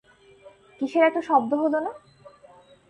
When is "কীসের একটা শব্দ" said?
0.79-1.51